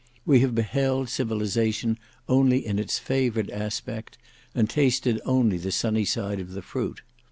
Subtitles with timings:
[0.25, 4.17] We have beheld civilization only in its favoured aspect,
[4.55, 7.03] and tasted only the sunny side of the fruit.